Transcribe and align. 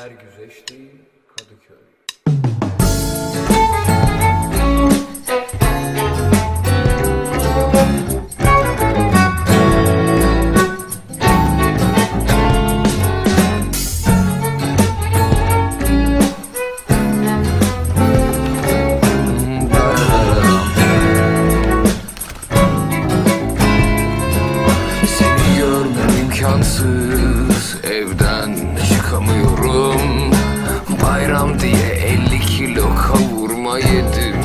Her 0.00 0.10
güzeşti 0.10 0.74
Kadıköy. 1.36 1.76
Seni 25.06 25.58
görmem 25.58 26.24
imkansız 26.24 27.25
yedim 33.78 34.36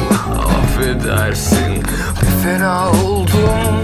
Affedersin 0.61 1.75
bir 2.21 2.43
fena 2.43 2.89
oldum 2.89 3.81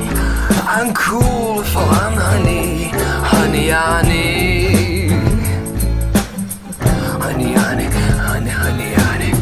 I'm 0.79 0.93
cool 0.93 1.63
falan 1.63 2.13
hani 2.17 2.91
Hani 3.23 3.65
yani 3.65 4.23
Hani 7.19 7.43
yani 7.43 7.87
Hani 8.27 8.49
hani 8.51 8.83
yani 8.83 9.33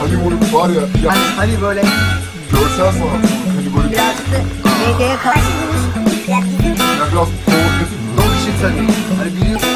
Hollywood 0.00 0.54
var 0.54 0.68
ya, 0.68 0.80
ya 1.04 1.14
Hani 1.36 1.62
böyle 1.62 1.82
görsel 2.50 2.92
sanat. 2.92 3.02
Hollywood 3.56 3.84
ya 3.84 3.90
Birazcık 3.90 4.32
da 4.32 4.38
medyaya 4.92 5.16
karşı 5.18 5.40
biraz 6.28 6.44
bizim 6.44 6.74
biraz 6.74 7.10
provokatif. 7.10 7.88
çok 8.16 8.34
shit 8.44 8.62
hani. 8.62 8.88
Hani 9.18 9.36
biliyorsun. 9.36 9.68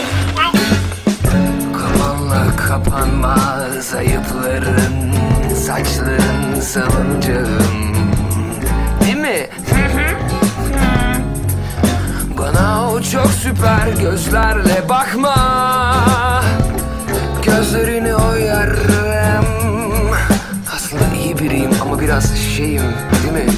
Kapanla 1.73 2.57
kapanmaz 2.57 3.95
ayıpların 3.95 5.15
Saçların 5.67 6.61
salıncağım 6.61 7.95
Değil 9.01 9.17
mi? 9.17 9.49
Bana 12.39 12.91
o 12.91 13.03
çok 13.03 13.27
süper 13.27 13.89
gözlerle 14.01 14.89
bakma 14.89 15.35
Gözlerini 17.43 18.15
oyarım 18.15 19.45
Aslında 20.77 21.03
iyi 21.25 21.39
biriyim 21.39 21.71
ama 21.83 22.01
biraz 22.01 22.39
şeyim 22.39 22.83
değil 23.23 23.47
mi? 23.47 23.53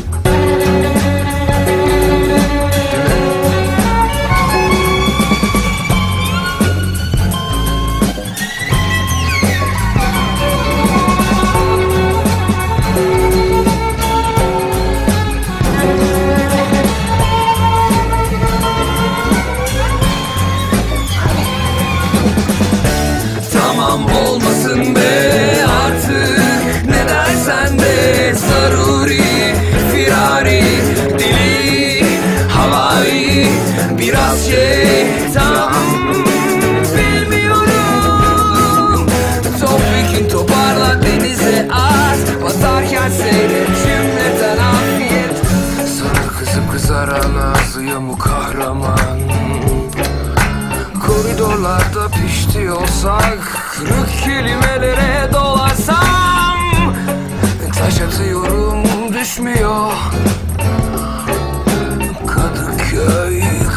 Havai 32.77 33.47
Biraz 33.99 34.47
şeytan. 34.47 35.73
Bilmiyorum. 36.97 37.77
Topik'in 39.61 40.29
toparla 40.29 41.03
denize 41.03 41.69
at. 41.73 42.43
Batarken 42.43 43.11
seyret 43.11 43.69
cümleten 43.69 44.59
afiyet. 44.59 45.37
Sana 45.99 46.29
kızıp 46.39 46.73
kızaran 46.73 47.35
ağzı 47.35 47.83
yamuk 47.83 48.21
kahraman. 48.21 49.21
Koridorlarda 51.07 52.09
pişti 52.09 52.71
olsak 52.71 53.39
Kırık 53.73 54.23
kelimelere 54.25 55.33
dolarsam 55.33 55.56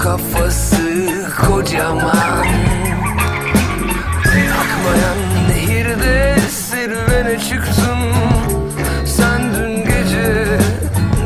kafası 0.09 0.77
kocaman. 1.41 2.45
Akmayan 4.59 5.17
nehirde 5.49 6.39
serüvene 6.49 7.39
çıktım 7.39 7.99
Sen 9.05 9.41
dün 9.53 9.75
gece 9.75 10.45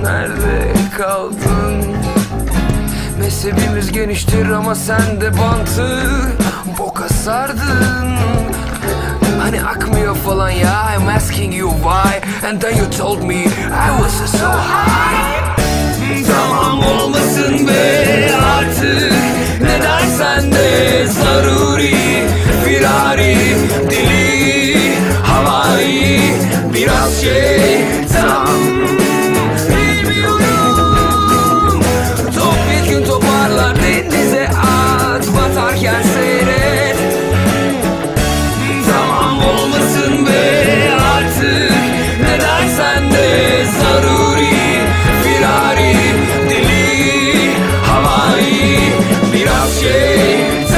nerede 0.03 0.73
kaldın? 0.97 1.95
Mezhebimiz 3.19 3.91
geniştir 3.91 4.49
ama 4.49 4.75
sen 4.75 5.21
de 5.21 5.31
bantı 5.37 5.99
boka 6.79 7.09
sardın. 7.09 8.17
Hani 9.41 9.63
akmıyor 9.63 10.15
falan 10.15 10.49
ya 10.49 10.95
I'm 10.95 11.07
asking 11.07 11.55
you 11.55 11.71
why? 11.71 12.47
And 12.49 12.61
then 12.61 12.77
you 12.77 12.89
told 12.97 13.23
me 13.23 13.45
biraz 26.83 27.21
şeytan 27.21 28.47
Bilmiyorum. 29.69 30.41
Top 32.35 32.55
bir 32.71 32.89
gün 32.89 33.05
toparlar 33.05 33.75
denize 33.75 34.47
at 34.47 35.25
seyret. 36.03 36.97
Tamam 38.91 39.37
olmasın 39.37 40.25
be 40.25 40.91
artık. 41.15 41.71
Ne 42.21 42.41
dersen 42.41 43.03
zaruri 43.81 44.55
Firari 45.23 45.95
deli 46.49 47.51
havai 47.85 48.79
Biraz 49.33 49.81
şeytan 49.81 50.72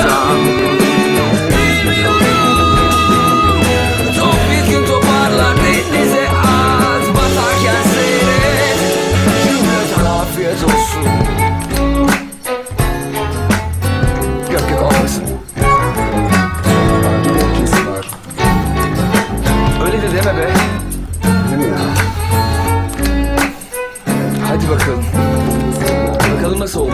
Sổ 26.68 26.90